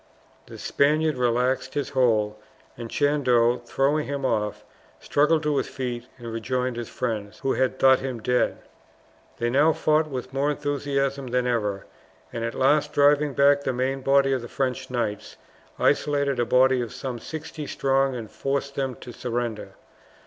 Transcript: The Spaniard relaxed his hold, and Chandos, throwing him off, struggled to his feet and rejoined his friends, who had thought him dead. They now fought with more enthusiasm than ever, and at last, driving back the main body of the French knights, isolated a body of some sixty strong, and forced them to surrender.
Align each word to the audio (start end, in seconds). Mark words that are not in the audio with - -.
The 0.47 0.57
Spaniard 0.57 1.15
relaxed 1.15 1.75
his 1.75 1.89
hold, 1.89 2.33
and 2.75 2.89
Chandos, 2.89 3.61
throwing 3.65 4.07
him 4.07 4.25
off, 4.25 4.65
struggled 4.99 5.43
to 5.43 5.57
his 5.57 5.67
feet 5.67 6.07
and 6.17 6.33
rejoined 6.33 6.75
his 6.75 6.89
friends, 6.89 7.37
who 7.41 7.53
had 7.53 7.77
thought 7.77 7.99
him 7.99 8.19
dead. 8.19 8.57
They 9.37 9.51
now 9.51 9.73
fought 9.73 10.07
with 10.07 10.33
more 10.33 10.49
enthusiasm 10.49 11.27
than 11.27 11.45
ever, 11.45 11.85
and 12.33 12.43
at 12.43 12.55
last, 12.55 12.93
driving 12.93 13.35
back 13.35 13.61
the 13.63 13.73
main 13.73 14.01
body 14.01 14.33
of 14.33 14.41
the 14.41 14.47
French 14.47 14.89
knights, 14.89 15.37
isolated 15.77 16.39
a 16.39 16.45
body 16.45 16.81
of 16.81 16.91
some 16.95 17.19
sixty 17.19 17.67
strong, 17.67 18.15
and 18.15 18.31
forced 18.31 18.73
them 18.73 18.95
to 19.01 19.11
surrender. 19.11 19.73